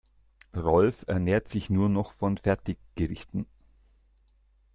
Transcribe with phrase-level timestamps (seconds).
[0.55, 3.45] Rolf ernährt sich nur noch von Fertiggerichten.